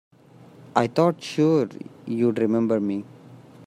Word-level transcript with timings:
I 0.75 0.87
thought 0.87 1.21
sure 1.21 1.69
you'd 2.07 2.39
remember 2.39 2.79
me. 2.79 3.05